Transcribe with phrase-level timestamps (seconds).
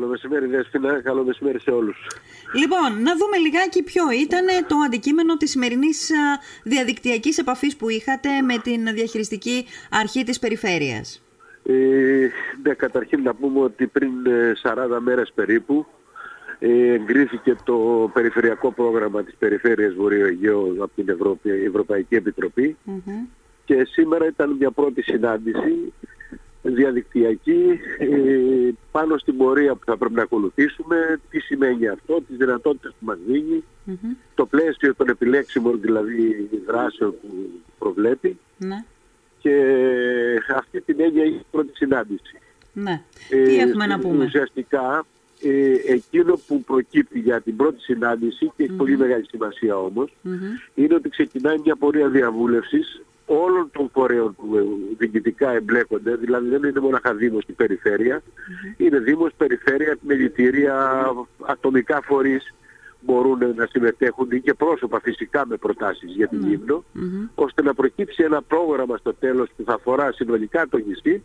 [0.00, 2.06] Καλό μεσημέρι Δέσποινα, καλό μεσημέρι σε όλους.
[2.54, 6.10] Λοιπόν, να δούμε λιγάκι ποιο ήταν το αντικείμενο της σημερινής
[6.62, 11.22] διαδικτυακής επαφής που είχατε με την διαχειριστική αρχή της περιφέρειας.
[11.62, 11.72] Ε,
[12.62, 14.10] ναι, καταρχήν να πούμε ότι πριν
[14.62, 15.86] 40 ε, μέρες περίπου
[16.58, 21.08] ε, εγκρίθηκε το περιφερειακό πρόγραμμα της Περιφέρειας Βορείου Αιγαίου από την
[21.66, 22.76] Ευρωπαϊκή
[23.64, 25.92] και σήμερα ήταν μια πρώτη συνάντηση
[26.62, 32.90] διαδικτυακή ε, πάνω στην πορεία που θα πρέπει να ακολουθήσουμε, τι σημαίνει αυτό, τις δυνατότητες
[32.98, 33.64] που μας δινει
[34.34, 38.84] το πλαίσιο των επιλέξιμων δηλαδή δράσεων που προβλέπει ναι.
[39.38, 39.54] και
[40.56, 42.38] αυτή την έννοια έχει πρώτη συνάντηση.
[42.72, 43.02] Ναι.
[43.30, 45.06] Ε, τι έχουμε να πούμε; Ουσιαστικά
[45.42, 49.74] ε, εκείνο που προκύπτει για την πρώτη συνάντηση και εχει πολύ μεγάλη σημασία
[50.74, 53.02] είναι ότι ξεκινάει μια πορεία διαβούλευσης
[53.32, 54.46] όλων των φορέων που
[54.98, 58.22] διοικητικά εμπλέκονται, δηλαδή δεν είναι μόνο Δήμος η περιφέρεια,
[58.76, 61.04] είναι Δήμος, Περιφέρεια, επιμελητήρια,
[61.46, 62.54] ατομικά φορείς
[63.00, 66.84] μπορούν να συμμετέχουν και πρόσωπα φυσικά με προτάσεις για την λιμνο
[67.34, 71.22] ώστε να προκύψει ένα πρόγραμμα στο τέλος που θα αφορά συνολικά το νησί,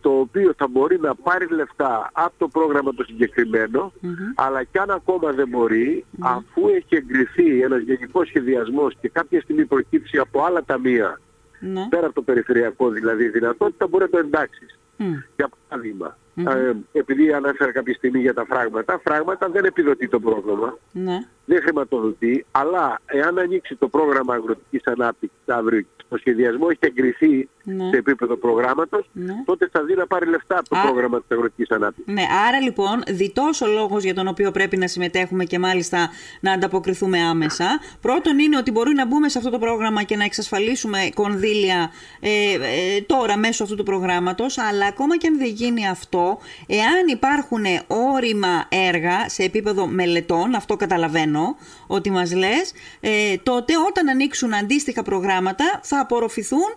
[0.00, 3.92] το οποίο θα μπορεί να πάρει λεφτά από το πρόγραμμα το συγκεκριμένο,
[4.34, 9.64] αλλά και αν ακόμα δεν μπορει αφού έχει εγκριθεί ένας γενικός σχεδιασμός και κάποια στιγμή
[9.64, 11.20] προκύψει από άλλα ταμεία
[11.60, 11.86] ναι.
[11.88, 14.78] πέρα από το περιφερειακό δηλαδή δυνατότητα μπορεί να το εντάξεις.
[14.98, 15.02] Mm.
[15.36, 20.78] Για παράδειγμα, ε, επειδή ανέφερα κάποια στιγμή για τα φράγματα, φράγματα δεν επιδοτεί το πρόγραμμα,
[20.92, 21.18] ναι.
[21.44, 27.88] δεν χρηματοδοτεί, αλλά εάν ανοίξει το πρόγραμμα αγροτικής ανάπτυξης αύριο το σχεδιασμός έχει εγκριθεί ναι.
[27.90, 29.34] σε επίπεδο προγράμματος, ναι.
[29.44, 32.14] τότε θα δει να πάρει λεφτά από το πρόγραμμα της αγροτικής ανάπτυξης.
[32.14, 36.08] Ναι, άρα λοιπόν, διτός ο λόγος για τον οποίο πρέπει να συμμετέχουμε και μάλιστα
[36.40, 37.80] να ανταποκριθούμε άμεσα.
[38.00, 42.30] Πρώτον είναι ότι μπορεί να μπούμε σε αυτό το πρόγραμμα και να εξασφαλίσουμε κονδύλια ε,
[42.52, 47.64] ε, τώρα μέσω αυτού του προγράμματος, αλλά ακόμα και αν δεν γίνει αυτό, εάν υπάρχουν
[47.86, 55.02] όρημα έργα σε επίπεδο μελετών, αυτό καταλαβαίνω ότι μας λες, ε, τότε όταν ανοίξουν αντίστοιχα
[55.02, 56.74] προγράμματα θα απορροφηθούν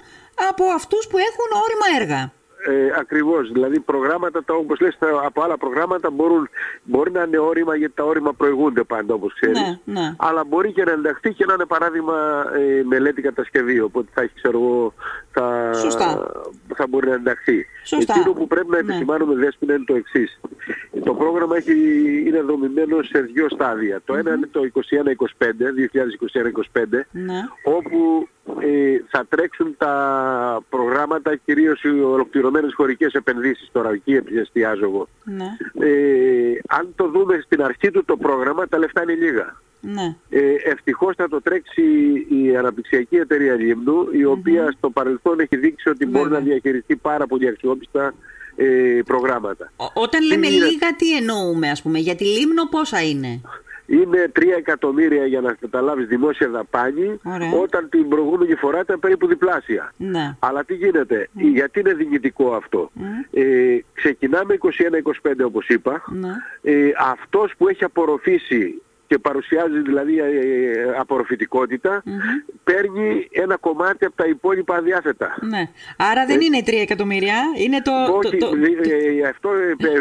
[0.50, 2.34] από αυτούς που έχουν όρημα έργα.
[2.68, 6.50] Ε, ακριβώς, δηλαδή προγράμματα, τα, όπως λες, από άλλα προγράμματα μπορούν,
[6.84, 9.60] μπορεί να είναι όρημα γιατί τα όρημα προηγούνται πάντα όπως ξέρεις.
[9.60, 10.16] Ναι, ναι.
[10.18, 14.34] Αλλά μπορεί και να ενταχθεί και να είναι παράδειγμα ε, μελέτη κατασκευή, οπότε θα έχει
[14.36, 14.94] ξέρω εγώ,
[15.32, 15.72] θα,
[16.76, 17.66] θα μπορεί να ενταχθεί.
[17.84, 18.14] Σωστά.
[18.18, 18.82] Εκείνο που πρέπει να ναι.
[18.82, 20.40] επισημάνουμε δέσποινα είναι το εξής.
[21.04, 21.74] Το πρόγραμμα έχει,
[22.28, 24.02] είναι δομημένο σε δύο στάδια.
[24.06, 25.46] Το ένα είναι το 21-25,
[26.74, 27.40] 2021-25, ναι.
[27.64, 28.28] όπου
[28.60, 31.90] ε, θα τρέξουν τα προγράμματα κυρίως οι
[32.50, 35.08] ολοκληρωμένες χωρικές επενδύσεις τώρα εκεί εστιάζω εγώ.
[35.24, 35.50] Ναι.
[35.86, 39.56] Ε, αν το δούμε στην αρχή του το πρόγραμμα τα λεφτά είναι λίγα.
[39.82, 40.16] Ναι.
[40.30, 41.82] Ε, ευτυχώς θα το τρέξει
[42.30, 47.28] η αναπτυξιακή εταιρεία Λίμνου η οποία στο παρελθόν έχει δείξει ότι μπορεί να διαχειριστεί πάρα
[47.28, 48.14] πολύ αξιόπιστα
[48.56, 49.72] ε, προγράμματα.
[49.94, 53.42] όταν λέμε λίγα τι εννοούμε ας πούμε, για τη Λίμνο πόσα είναι;
[53.90, 57.20] Είναι 3 εκατομμύρια για να καταλάβεις δημόσια δαπάνη
[57.62, 59.94] όταν την προηγούμενη φορά ήταν περίπου διπλάσια.
[59.98, 60.36] Ναι.
[60.40, 62.92] Αλλά τι γίνεται, γιατί είναι διοικητικό αυτό;
[63.34, 64.58] Ε, ξεκινάμε
[65.22, 66.04] 21-25 όπως είπα.
[66.08, 66.32] Ναι.
[66.62, 72.04] Ε, αυτός που έχει απορροφήσει και παρουσιάζει δηλαδή ε, ε, απορροφητικότητα,
[72.64, 75.38] παίρνει ένα κομμάτι από τα υπόλοιπα αδιάθετα.
[75.42, 75.70] Ναι.
[75.98, 77.92] Άρα δεν ε, είναι 3 εκατομμύρια, είναι το...
[78.14, 78.50] Όχι, το,
[79.30, 79.50] αυτό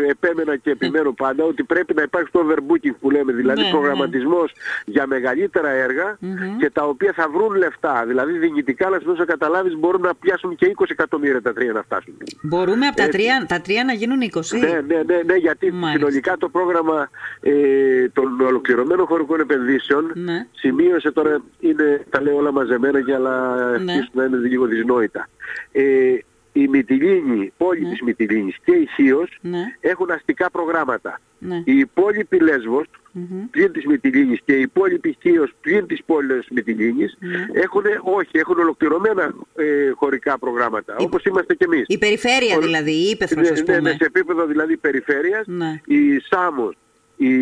[0.08, 4.52] επέμενα και επιμένω πάντα, ότι πρέπει να υπάρχει το overbooking που λέμε, δηλαδή ναι, προγραμματισμός
[4.54, 4.92] ναι.
[4.92, 6.18] για μεγαλύτερα έργα
[6.58, 8.04] και τα οποία θα βρουν λεφτά.
[8.06, 11.82] Δηλαδή δυνητικά, να σου δώσω καταλάβεις, μπορούν να πιάσουν και 20 εκατομμύρια τα τρία να
[11.82, 12.14] φτάσουν.
[12.42, 14.58] Μπορούμε από τα τρία, τα τρία να γίνουν 20.
[14.58, 15.90] Ναι, ναι, ναι, ναι γιατί Μάλιστα.
[15.92, 20.46] συνολικά το πρόγραμμα ε, των ολοκληρωμένων των χωρικών επενδύσεων ναι.
[20.52, 24.08] σημείωσε τώρα, είναι, τα λέω όλα μαζεμένα για αλλά ναι.
[24.12, 25.28] να είναι λίγο δυσνόητα.
[25.72, 26.14] Ε,
[26.52, 27.90] η Μυτιλίνη, πόλη ναι.
[27.90, 29.62] της Μυτιλίνης και η Χίος ναι.
[29.80, 31.20] έχουν αστικά προγράμματα.
[31.38, 31.62] Ναι.
[31.64, 33.48] Η υπόλοιπη Λέσβος mm-hmm.
[33.50, 37.60] πλην της Μυτιλίνης και η υπόλοιπη Χίος πλην της πόλης Μυτιλίνης ναι.
[37.60, 41.04] έχουν, όχι, έχουν ολοκληρωμένα ε, χωρικά προγράμματα, η...
[41.04, 41.84] όπως είμαστε κι εμείς.
[41.86, 45.80] Η περιφέρεια δηλαδή, η ύπεθρος, ναι, ναι, ναι, σε επίπεδο δηλαδή περιφέρειας, ναι.
[45.84, 46.74] η Σάμος,
[47.18, 47.32] η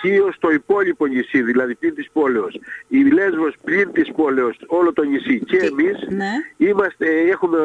[0.00, 5.02] Χίος το υπόλοιπο νησί, δηλαδή πλην της πόλεως, η Λέσβος πλην της πόλεως, όλο το
[5.02, 6.30] νησί και εμείς ναι.
[6.68, 7.58] είμαστε, έχουμε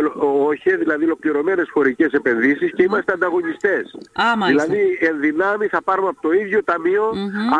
[0.45, 3.97] όχι, δηλαδή ολοκληρωμένες χωρικές επενδύσεις και είμαστε ανταγωνιστές.
[4.13, 6.61] Α, δηλαδή εν δυνάμει θα πάρουμε από το ίδιο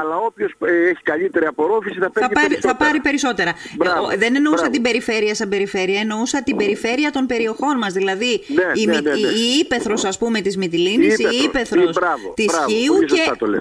[0.02, 3.50] αλλά όποιος ε, έχει καλύτερη απορρόφηση θα, θα, πάρει, θα πάρει περισσότερα.
[4.12, 8.64] Ε, δεν εννοούσα την περιφέρεια σαν περιφέρεια, εννοούσα την περιφέρεια των περιοχών μας, δηλαδή ναι,
[8.74, 11.98] η, ναι, ναι, η, η ύπεθρος ας πούμε της Μυτιλίνης, η ύπεθρος
[12.34, 13.00] της Χίου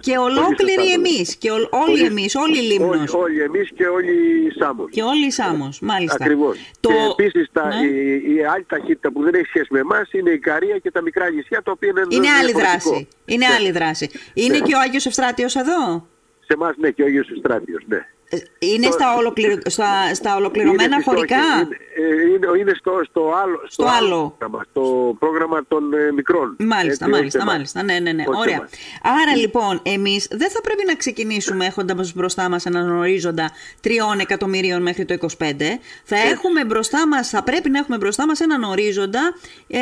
[0.00, 1.36] και, Και ολόκληροι εμείς.
[1.36, 3.12] Και ο, όλοι εμείς, όλοι οι Λίμνος.
[3.14, 4.12] Όλοι, όλοι εμείς και όλοι
[4.46, 4.90] οι Σάμος.
[4.90, 6.16] Και όλοι οι Σάμος, μάλιστα.
[6.20, 6.56] Ακριβώς.
[6.80, 6.88] Το...
[6.88, 7.86] Και επίσης Ναι.
[7.86, 11.00] η, η άλλη ταχύτητα που δεν έχει σχέση με εμάς είναι η Καρία και τα
[11.02, 12.02] μικρά νησιά, τα οποία είναι.
[12.08, 12.90] Είναι άλλη διαφορετικό.
[12.90, 13.08] δράση.
[13.24, 13.54] Είναι Ναι.
[13.54, 14.10] άλλη δράση.
[14.34, 16.06] Είναι και ο Άγιος Ευστράτιος εδώ;
[16.46, 18.06] Σε εμάς ναι, και ο Άγιος Στράτιος, ναι.
[18.34, 19.56] Ε, Είναι Το- στα, ολοκληρω...
[19.66, 23.84] στα, στα ολοκληρωμένα Είναι στη χωρικά; στόχη, Είναι, ε, είναι, είναι στο, στο άλλο, Στο
[23.98, 24.34] άλλο.
[24.38, 26.56] πρόγραμμα, στο πρόγραμμα των ε, μικρών.
[26.58, 27.52] Μάλιστα, Έτσι, όχι μάλιστα, εμάς.
[27.54, 27.82] μάλιστα.
[27.82, 28.24] Ναι, ναι, ναι.
[28.26, 28.54] Όχι Ωραία.
[28.54, 28.70] εμάς.
[29.02, 33.50] Άρα λοιπόν, εμείς δεν θα πρέπει να ξεκινήσουμε έχοντας μπροστά μας έναν ορίζοντα
[33.84, 33.88] 3
[34.20, 35.78] εκατομμυρίων μέχρι το 25.
[36.04, 39.34] Θα έχουμε μπροστά μα, θα πρέπει να έχουμε μπροστά μας έναν ορίζοντα
[39.68, 39.78] ε,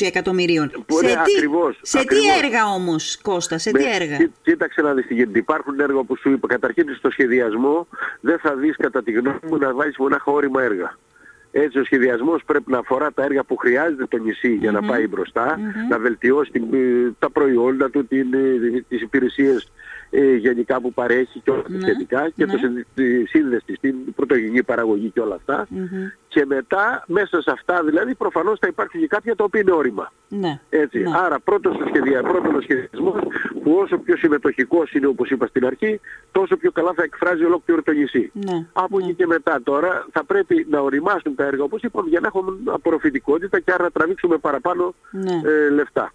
[0.00, 0.70] 20 εκατομμυρίων.
[0.86, 2.24] Που είναι ακριβώς, σε ακριβώς.
[2.26, 5.38] τι έργα όμως, Κώστα, σε τι Με- έργα; κοί- Κοίταξε να δεις τι γίνεται.
[5.38, 6.46] Υπάρχουν έργα που σου είπα.
[6.48, 7.75] Καταρχήν στο σχεδιασμό
[8.20, 10.96] δεν θα δεις κατά τη γνώμη μου να βάλεις μονάχα όρημα έργα.
[11.52, 15.06] Έτσι ο σχεδιασμός πρέπει να αφορά τα έργα που χρειάζεται το νησί για να πάει
[15.06, 15.58] μπροστά,
[15.90, 19.72] να βελτιώσει την, ε, τα προϊόντα του, την, ε, τις υπηρεσίες
[20.10, 22.52] ε, γενικά που παρέχει και όλα τα Ναι, σχετικά και ναι.
[22.52, 25.68] το συνδε- τη σύνδεση στην πρωτογενή παραγωγή και όλα αυτά.
[26.28, 30.12] Και μετά μέσα σε αυτά δηλαδή προφανώς θα υπάρχουν και κάποια τα οποία είναι όρημα.
[30.28, 30.60] Ναι.
[30.70, 30.98] Έτσι.
[30.98, 31.10] ναι.
[31.24, 32.22] Άρα πρώτος ο, σχεδια...
[32.22, 33.20] πρώτον ο σχεδιασμός
[33.66, 36.00] που όσο πιο συμμετοχικός είναι όπως είπα στην αρχή
[36.32, 38.30] τόσο πιο καλά θα εκφράζει ολόκληρο το νησί.
[38.32, 42.20] Ναι, Από εκεί και μετά τώρα θα πρέπει να οριμάσουν τα έργα όπως είπαμε για
[42.20, 45.32] να έχουμε απορροφητικότητα και άρα να τραβήξουμε παραπάνω Ναι.
[45.66, 46.10] ε, λεφτά.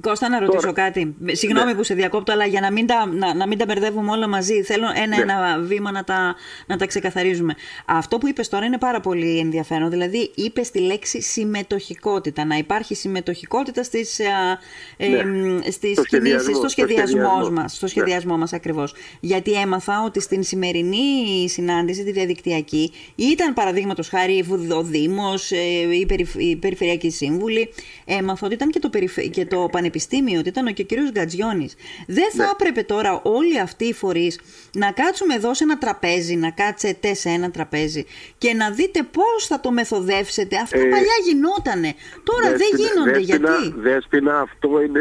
[0.00, 1.16] Κώστα, να ρωτήσω Τώρα- κάτι.
[1.26, 1.74] Συγγνώμη Ναι.
[1.74, 4.62] που σε διακόπτω, αλλά για να μην τα, να, να μην τα μπερδεύουμε όλα μαζί,
[4.62, 5.00] θέλω Ναι.
[5.00, 6.34] ένα-ένα βήμα να τα,
[6.66, 7.54] να τα ξεκαθαρίζουμε.
[7.86, 9.90] Αυτό που είπες τώρα είναι πάρα πολύ ενδιαφέρον.
[9.90, 12.44] Δηλαδή, είπες τη λέξη συμμετοχικότητα.
[12.44, 14.58] Να υπάρχει συμμετοχικότητα στις, α,
[14.96, 15.24] ε, Ναι.
[15.24, 17.50] μ, στις Στο κινήσεις, σχεδιασμό, στο στο σχεδιασμό σχεδιασμός.
[17.50, 17.72] μας.
[17.72, 17.90] Στο Ναι.
[17.90, 18.94] σχεδιασμό μας ακριβώς.
[19.20, 24.44] Γιατί έμαθα ότι στην σημερινή συνάντηση, τη διαδικτυακή, ήταν παραδείγματος χάρη
[24.76, 25.56] ο Δήμος, ε,
[26.00, 27.72] η, περιφ- η Περιφερειακή Σύμβουλη,
[28.04, 31.74] έμαθα ότι ήταν και το, περιφε- και το Πανεπιστήμιο, ότι ήταν και ο κύριος Γκατζιώνης.
[32.06, 32.50] Δεν θα Ναι.
[32.52, 34.40] έπρεπε τώρα όλοι αυτοί οι φορείς
[34.72, 38.04] να κάτσουμε εδώ σε ένα τραπέζι, να κάτσετε σε ένα τραπέζι
[38.38, 40.56] και να δείτε πώς θα το μεθοδεύσετε.
[40.56, 41.94] Αυτό Ε, παλιά γινότανε.
[42.24, 43.10] Τώρα δεν Δέσποινα- γίνονται.
[43.18, 45.00] Δέσποινα- Γιατί; Δέσποινα, αυτό είναι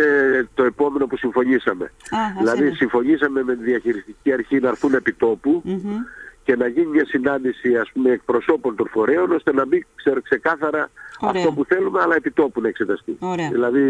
[0.53, 1.80] το επόμενο που συμφωνήσαμε.
[1.85, 2.75] Α, ας δηλαδή είναι.
[2.75, 5.63] συμφωνήσαμε με τη διαχειριστική αρχή να έρθουν επί τόπου
[6.43, 10.89] και να γίνει μια συνάντηση ας πούμε εκπροσώπων των φορέων ώστε να μπει ξε- ξεκάθαρα
[11.19, 11.41] Ωραία.
[11.41, 13.17] αυτό που θέλουμε αλλά επί τόπου να εξεταστεί.
[13.19, 13.49] Ωραία.
[13.49, 13.81] Δηλαδή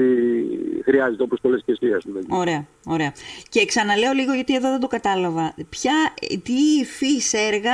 [0.83, 2.19] χρειάζεται όπως το λες και εσύ ας πούμε.
[2.29, 3.13] Ωραία, ωραία.
[3.49, 5.53] Και ξαναλέω λίγο γιατί εδώ δεν το κατάλαβα.
[5.69, 5.93] Ποια,
[6.43, 7.73] τι υφής έργα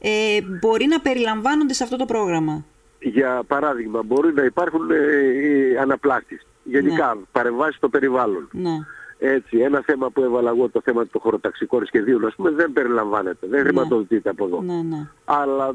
[0.00, 2.64] ε, μπορεί να περιλαμβάνονται σε αυτό το πρόγραμμα;
[3.00, 6.46] Για παράδειγμα μπορεί να υπάρχουν ε, ε, αναπλάσεις.
[6.64, 8.48] Γενικά παρεμβάσεις στο περιβάλλον.
[8.52, 8.70] Ναι.
[9.18, 13.46] Έτσι, ένα θέμα που έβαλα εγώ, το θέμα των χωροταξικών σχεδίων, ας πούμε, δεν περιλαμβάνεται,
[13.46, 14.62] δεν χρηματοδοτείται από εδώ.
[14.62, 15.08] Ναι, ναι.
[15.24, 15.74] Αλλά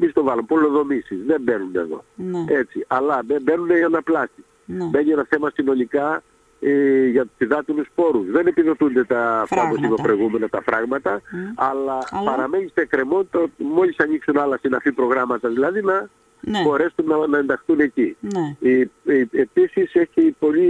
[0.00, 2.04] μη στο βάλω, πολυδομήσεις δεν μπαίνουν εδώ.
[2.14, 2.44] Ναι.
[2.48, 4.44] Έτσι, αλλά μπαι- μπαίνουν οι αναπλάσεις.
[4.64, 4.84] Ναι.
[4.84, 6.22] Μπαίνει ένα θέμα συνολικά
[6.60, 8.26] ε, για τους υδάτινους πόρους.
[8.30, 10.02] Δεν επιδοτούνται τα αυτά όπως είπα Φράγματα.
[10.02, 11.20] προηγούμενα τα φράγματα,
[11.54, 16.08] αλλά, Αλλά- παραμένει σε εκκρεμότητα ότι μόλις ανοίξουν άλλα συναφή προγράμματα, δηλαδή να
[16.40, 16.62] Ναι.
[16.62, 18.16] μπορέσουν να, να ενταχθούν εκεί.
[18.20, 18.56] Ναι.
[18.70, 20.68] Ε, ε, επίσης έχει πολύ,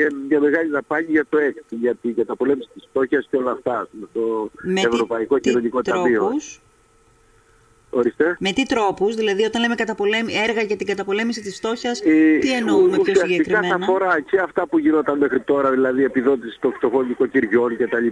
[0.00, 3.36] ε, μια μεγάλη δαπάνη για το ΕΚΤ, για, τη- για τα πολέμηση της φτώχειας και
[3.36, 6.20] όλα αυτά, με το Με τι- Ευρωπαϊκό τι Κοινωνικό Ταμείο.
[6.20, 6.60] τρόπους,
[7.98, 8.36] Ορίστε.
[8.40, 12.52] με τι τρόπους, δηλαδή όταν λέμε καταπολέμη, έργα για την καταπολέμηση της φτώχειας, Ε, τι
[12.52, 16.72] εννοούμε πιο ουσιαστικά συγκεκριμένα; θα αφορά και αυτά που γινόταν μέχρι τώρα, δηλαδή επιδότηση των
[16.72, 18.06] φτωχών νοικοκυριών κτλ.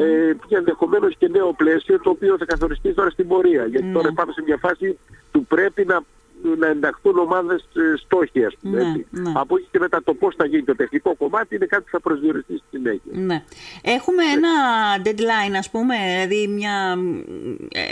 [0.00, 3.66] Ε, και ενδεχομένως και νέο πλαίσιο το οποίο θα καθοριστεί τώρα στην πορεία.
[3.66, 3.92] Γιατί Ναι.
[3.92, 4.98] τώρα πάμε σε μια φάση
[5.32, 6.00] που πρέπει να,
[6.58, 8.82] να ενταχθούν ομάδες ε, στόχοι, ας πούμε.
[8.82, 9.06] Ναι, έτσι.
[9.10, 9.32] ναι.
[9.34, 12.00] Από εκεί και μετά το πώς θα γίνει το τεχνικό κομμάτι είναι κάτι που θα
[12.00, 13.12] προσδιοριστεί στη συνέχεια.
[13.12, 13.42] Ναι.
[13.82, 14.48] Έχουμε ένα
[15.04, 16.98] deadline, ας πούμε, δηλαδή μια,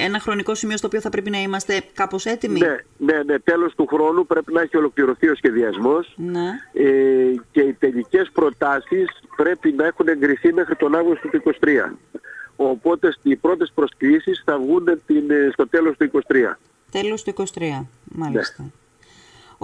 [0.07, 3.75] ένα χρονικό σημείο στο οποίο θα πρέπει να είμαστε κάπως έτοιμοι; Ναι, ναι, ναι, τέλος
[3.75, 6.49] του χρόνου πρέπει να έχει ολοκληρωθεί ο σχεδιασμός Ναι.
[6.73, 9.07] ε, και οι τελικές προτάσεις
[9.37, 11.93] πρέπει να έχουν εγκριθεί μέχρι τον Αύγουστο του 2023.
[12.57, 16.59] Οπότε οι πρώτες προσκλήσεις θα βγουν την, ε, στο τέλος του 2023.
[16.91, 18.63] Τέλος του 23, μάλιστα.
[18.63, 18.69] Ναι.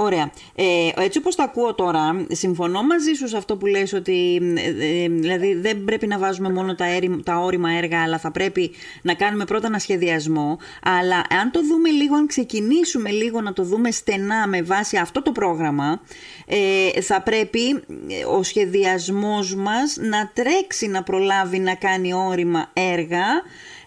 [0.01, 0.31] Ωραία.
[0.55, 0.65] Ε,
[0.97, 5.09] έτσι όπως το ακούω τώρα, συμφωνώ μαζί σου σε αυτό που λες ότι ε, ε,
[5.09, 8.71] δηλαδή δεν πρέπει να βάζουμε μόνο τα, έρη- τα όρημα έργα, αλλά θα πρέπει
[9.03, 10.59] να κάνουμε πρώτα ένα σχεδιασμό.
[10.83, 15.23] Αλλά αν το δούμε λίγο, αν ξεκινήσουμε λίγο να το δούμε στενά με βάση αυτό
[15.23, 16.01] το πρόγραμμα,
[16.47, 23.27] ε, θα πρέπει ε, ο σχεδιασμός μας να τρέξει να προλάβει να κάνει όρημα έργα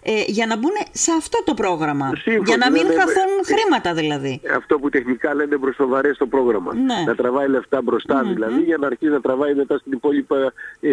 [0.04, 2.12] ε, για να μπουν σε αυτό το πρόγραμμα.
[2.16, 3.56] Σύμφωνοι, για να μην ναι, ναι, χαθούν ναι.
[3.56, 4.42] χρήματα δηλαδή.
[4.56, 6.74] Αυτό που τεχνικά λένε μπροστοβαρές στο πρόγραμμα.
[6.74, 7.04] Ναι.
[7.06, 10.92] Να τραβάει λεφτά μπροστά δηλαδή για να αρχίσει να τραβάει μετά στην υπόλοιπα, ε,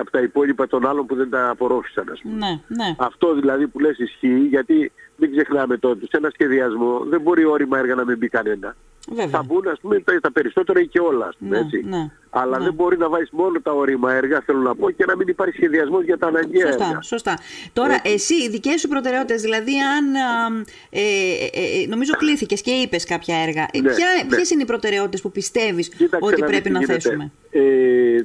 [0.00, 2.34] από τα υπόλοιπα των άλλων που δεν τα απορρόφησαν ας πούμε.
[2.36, 2.94] Ναι, ναι.
[2.98, 7.78] Αυτό δηλαδή που λες ισχύει γιατί μην ξεχνάμε τότε σε ένα σχεδιασμό δεν μπορεί όρημα
[7.78, 8.76] έργα να μην μπει κανένα.
[9.08, 9.26] Βέβαια.
[9.28, 11.26] θα μπουν ας πούμε τα, τα περισσότερα ή και όλα.
[11.26, 11.82] Ας πούμε, Ναι, έτσι.
[11.88, 12.64] ναι, Αλλά ναι.
[12.64, 15.54] δεν μπορεί να βάλεις μόνο τα ορima έργα, θέλω να πω, και να μην υπάρχει
[15.56, 17.02] σχεδιασμός για τα αναγκαία Σωστά, έργα.
[17.02, 17.38] σωστά.
[17.72, 20.14] Τώρα, εσύ, οι δικές σου προτεραιότητες, δηλαδή, αν.
[20.14, 23.66] α, ε, ε, ε, νομίζω κλήθηκες και είπες κάποια έργα.
[23.72, 24.36] Ε, Ναι, ποια, ναι.
[24.36, 26.92] Ποιες είναι οι προτεραιότητες που πιστεύεις Κοίταξε ότι να δεις πρέπει τι να γίνεται.
[27.00, 28.22] θέσουμε; Ε,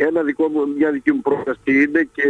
[0.00, 2.28] ένα δικό μου, μια δική μου πρόταση είναι και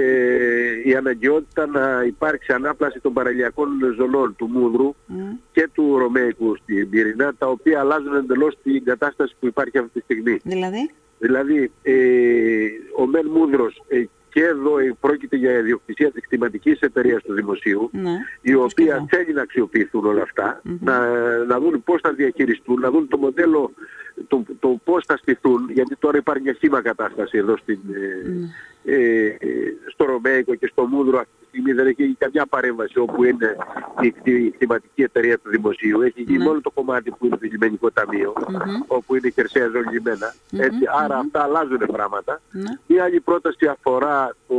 [0.84, 5.30] η αναγκαιότητα να υπάρξει ανάπλαση των παραλιακών ζωνών του Μούδρου Μμ.
[5.52, 10.00] και του Ρωμαϊκού στην Πυρηνά, τα οποία αλλάζουν εντελώς την κατάσταση που υπάρχει αυτή τη
[10.00, 10.38] στιγμή.
[10.42, 11.94] Δηλαδή; Δηλαδή, ε,
[12.96, 17.90] ο Μεν Μούδρος ε, και εδώ ε, πρόκειται για ιδιοκτησία της κτηματικής εταιρείας του Δημοσίου,
[17.92, 19.06] Ναι, η όπως και οποία εδώ.
[19.10, 20.98] θέλει να αξιοποιηθούν όλα αυτά, να,
[21.44, 23.70] να δουν πώς θα διαχειριστούν, να δουν το μοντέλο,
[24.28, 27.78] το, το πώς θα στηθούν, γιατί τώρα υπάρχει μια χήμα κατάσταση εδώ στην,
[28.84, 29.36] ε, ε,
[29.92, 33.56] στο Ρωμαϊκό και στο Μούδρο αυτή τη στιγμή δεν έχει καμιά παρέμβαση όπου είναι
[34.00, 36.00] η, κτη- η κτηματική εταιρεία του Δημοσίου.
[36.00, 36.44] Έχει γίνει Ναι.
[36.44, 38.32] μόνο το κομμάτι που είναι το λιμενικό ταμείο,
[38.86, 40.34] όπου είναι η χερσαία ζώνη λιμένα.
[40.52, 42.40] Έτσι, άρα αυτά αλλάζουν πράγματα.
[42.50, 42.70] Ναι.
[42.86, 44.56] Η άλλη πρόταση αφορά το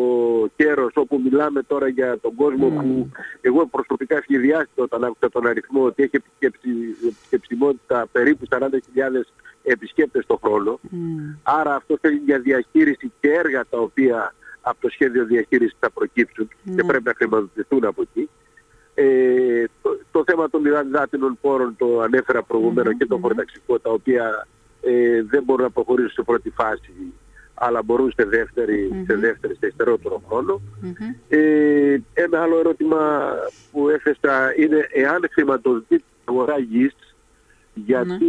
[0.56, 3.10] κέρος όπου μιλάμε τώρα για τον κόσμο που
[3.42, 9.26] εγώ προσωπικά σχεδιάστηκα όταν άκουσα τον αριθμό ότι έχει επισκεψη- επισκεψιμότητα περίπου 40.000
[9.64, 10.80] επισκέπτες το χρόνο.
[10.90, 11.18] Μμ.
[11.44, 16.48] Άρα αυτό θέλει για διαχείριση και έργα τα οποία από το σχέδιο διαχείρισης θα προκύψουν
[16.48, 16.84] και Ναι.
[16.84, 18.30] πρέπει να χρηματοδοτηθούν από εκεί.
[18.94, 24.48] Ε, το, το θέμα των υδάτινων πόρων το ανέφερα προηγουμένως και το χωροταξικό τα οποία
[24.82, 26.94] ε, δεν μπορούν να προχωρήσουν σε πρώτη φάση
[27.62, 30.62] αλλά μπορούν σε δεύτερη, σε δεύτερη, σε υστερότερο χρόνο.
[30.82, 30.94] Μμμ.
[31.30, 33.32] Ε, ένα άλλο ερώτημα
[33.72, 36.94] που έθεσα είναι εάν χρηματοδοτεί την αγορά γης
[37.74, 38.26] γιατί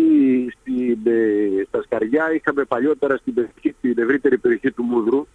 [0.60, 5.26] στην, ε, στα Σκαριά είχαμε παλιότερα στην, περιοχή, στην ευρύτερη περιοχή του Μούδρου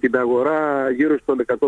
[0.00, 1.58] την αγορά γύρω των 150-200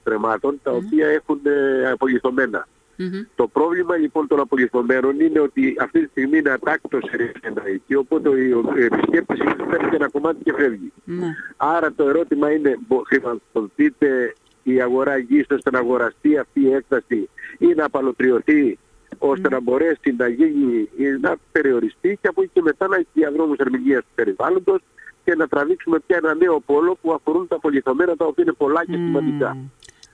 [0.00, 2.68] στρεμάτων τα οποία έχουν ε, απολυθωμένα.
[2.96, 3.22] Μμμ.
[3.34, 7.02] Το πρόβλημα λοιπόν των απολυθωμένων είναι ότι αυτή τη στιγμή είναι ατάκτος
[7.40, 9.38] ένα εκεί, οπότε ο, ο επισκέπτης
[9.70, 10.92] παίρνει και ένα κομμάτι και φεύγει.
[11.04, 11.26] Ναι.
[11.56, 17.28] Άρα το ερώτημα είναι, μπο- χρηματοδοτείται η αγορά γης ώστε να αγοραστεί αυτή η έκταση
[17.58, 18.78] ή να απαλωτριωθεί
[19.22, 23.06] ώστε να μπορέσει να γίνει, ή να περιοριστεί και από εκεί και μετά να έχει
[23.12, 24.80] διαδρόμους ερμηνείας του περιβάλλοντος
[25.24, 28.84] και να τραβήξουμε πια ένα νέο πόλο που αφορούν τα πολυθωμένα τα οποία είναι πολλά
[28.84, 29.56] και σημαντικά.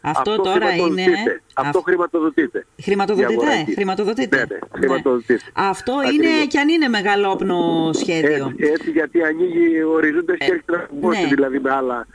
[0.00, 1.02] Αυτό, τώρα είναι.
[1.02, 1.42] χρηματοδοτείται.
[1.54, 2.66] Αυτό αυ- χρηματοδοτείται.
[2.76, 3.32] Η Χρηματοδοτείται.
[3.32, 3.74] αγορά γης.
[3.74, 4.36] Χρηματοδοτείται.
[4.36, 5.38] Ναι, ναι, χρηματοδοτείται.
[5.52, 6.14] Αυτό Ακριβώς.
[6.14, 8.46] είναι και αν είναι μεγαλόπνο σχέδιο.
[8.58, 11.28] Έτσι, έτσι γιατί ανοίγει ορίζοντες και έρχεται να μπώσει ναι.
[11.28, 12.06] δηλαδή με άλλα ε,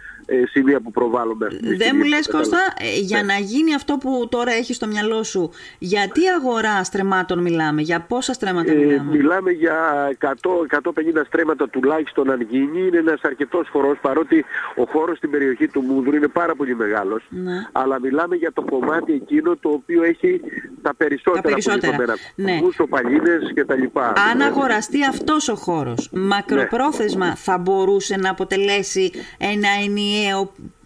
[0.51, 1.45] σημεία που προβάλλουμε.
[1.45, 2.49] αυτή τη Δεν στιγμή, μου λες κατάλαβες.
[2.49, 3.33] Κώστα, ε, για Ναι.
[3.33, 8.33] να γίνει αυτό που τώρα έχει στο μυαλό σου, γιατί αγορά στρεμάτων μιλάμε, για πόσα
[8.33, 9.75] στρέμματα Ε, μιλάμε; μιλάμε για
[10.17, 12.79] 100-150 στρέμματα τουλάχιστον αν γίνει.
[12.87, 14.45] Είναι ένας αρκετός χορός παρότι
[14.75, 17.23] ο χώρος στην περιοχή του Μούδρου είναι πάρα πολύ μεγάλος.
[17.29, 17.53] Ναι.
[17.71, 20.41] Αλλά μιλάμε για το κομμάτι εκείνο το οποίο έχει
[20.81, 21.93] τα περισσότερα, Τα περισσότερα.
[21.93, 22.59] απολυθωμένα Ναι.
[22.59, 24.13] κουμπούς, οπαλίνες και τα λοιπά.
[24.31, 27.33] Αν αγοραστεί αυτός ο χώρος, μακροπρόθεσμα Ναι.
[27.35, 30.20] θα μπορούσε να αποτελέσει ένα ενιαίο,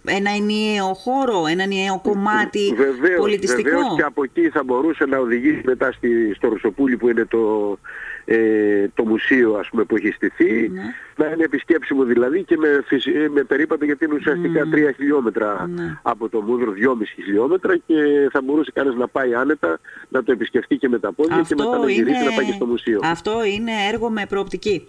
[0.07, 5.17] ένα ενιαίο χώρο, ένα ενιαίο κομμάτι Βεβαίως, πολιτιστικό; βεβαίως και από εκεί θα μπορούσε να
[5.17, 7.77] οδηγήσει μετά στη, στο Ρουσοπούλι που είναι το,
[8.25, 10.81] ε, το μουσείο ας πούμε, που έχει στηθεί Ναι.
[11.15, 15.99] να είναι επισκέψιμο δηλαδή και με, φυσι- με περίπατο γιατί είναι ουσιαστικά 3 χιλιόμετρα Ναι.
[16.01, 20.75] από το Μούδρο, 2,5 χιλιόμετρα και θα μπορούσε κανείς να πάει άνετα να το επισκεφτεί
[20.77, 22.99] και με τα πόδια και μετά να γυρίσει να πάει και στο μουσείο.
[23.03, 24.87] αυτό είναι έργο με προοπτική.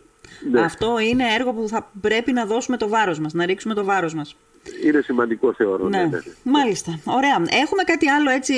[0.51, 0.61] Ναι.
[0.61, 4.15] Αυτό είναι έργο που θα πρέπει να δώσουμε το βάρος μας, να ρίξουμε το βάρος
[4.15, 4.37] μας.
[4.85, 5.89] Είναι σημαντικό θεωρώ.
[5.89, 6.19] Ναι, ναι, ναι.
[6.43, 6.99] μάλιστα.
[7.05, 7.37] Ωραία.
[7.63, 8.55] Έχουμε κάτι άλλο έτσι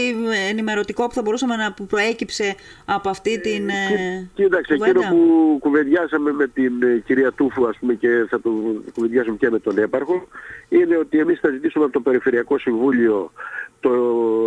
[0.51, 3.69] ενημερωτικό που θα μπορούσαμε να που προέκυψε από αυτή την.
[3.69, 8.41] ε, Κοίταξε, κουβέντα; εκείνο που κουβεντιάσαμε με την ε, κυρία Τούφου, ας πούμε, και θα
[8.41, 8.51] το
[8.95, 10.29] κουβεντιάσουμε και με τον έπαρχο,
[10.69, 13.33] είναι ότι εμείς θα ζητήσουμε από το Περιφερειακό Συμβούλιο
[13.81, 13.91] το,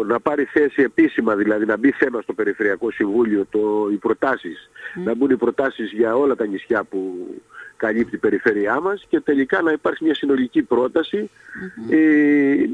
[0.08, 4.70] να πάρει θέση επίσημα, δηλαδή να μπει θέμα στο Περιφερειακό Συμβούλιο το, οι προτάσεις,
[5.04, 7.28] να μπουν οι προτάσεις για όλα τα νησιά που
[7.82, 11.30] καλύπτει η περιφέρειά μας και τελικά να υπάρξει μια συνολική πρόταση
[11.90, 11.98] ε,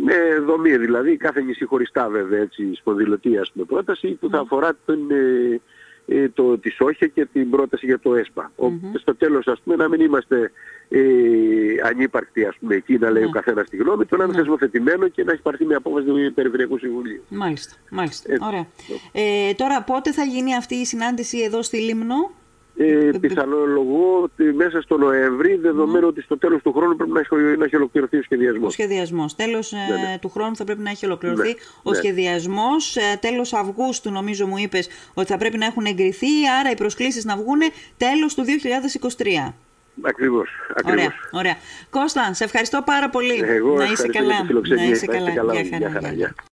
[0.03, 4.71] με δομή, δηλαδή κάθε νησί χωριστά βέβαια, έτσι, σπονδυλωτή ας πούμε πρόταση που θα αφορά
[4.85, 5.59] τον, ε,
[6.07, 8.51] ε, το, τη Σόχια και την πρόταση για το ΕΣΠΑ.
[8.55, 10.51] Οπότε στο τέλος ας πούμε να μην είμαστε
[10.89, 10.99] ε,
[11.83, 15.23] ανύπαρκτοι ας πούμε εκεί να λέει ο καθένας τη γνώμη του, να είναι θεσμοθετημένο και
[15.23, 17.21] να έχει πάρθει μια απόφαση του Περιφερειακού Συμβουλίου.
[17.29, 18.31] Μάλιστα, μάλιστα.
[18.31, 18.47] Έτσι.
[18.47, 18.65] Ωραία.
[19.11, 22.31] Ε, τώρα, πότε θα γίνει αυτή η συνάντηση εδώ στη Λίμνο;
[22.79, 27.35] Ε, πιθανολογώ ότι μέσα στο Νοέμβρη, δεδομένου ότι στο τέλος του χρόνου πρέπει να έχει,
[27.57, 28.73] να έχει ολοκληρωθεί ο Ο σχεδιασμός.
[28.73, 29.25] σχεδιασμό.
[29.35, 30.17] Τέλο Ναι, ναι.
[30.21, 31.53] του χρόνου θα πρέπει να έχει ολοκληρωθεί Ναι,
[31.83, 31.95] ο ναι.
[31.95, 32.97] σχεδιασμός.
[33.19, 36.27] Τέλος Αυγούστου, νομίζω, μου είπες ότι θα πρέπει να έχουν εγκριθεί.
[36.59, 37.59] Άρα οι προσκλήσεις να βγουν
[37.97, 39.53] τέλος του 2023.
[40.01, 40.93] Ακριβώς, ακριβώς.
[40.93, 41.55] Ωραία, ωραία.
[41.89, 43.39] Κώστα, σε ευχαριστώ πάρα πολύ.
[43.47, 44.39] Εγώ να είσαι ευχαριστώ για καλά.
[44.41, 44.83] τη φιλοξενία.
[44.85, 45.31] Να είσαι Να είστε καλά.
[45.35, 45.53] καλά.
[45.53, 46.15] Γεια Γεια χαρά, χαρά, γεια.
[46.17, 46.35] γεια.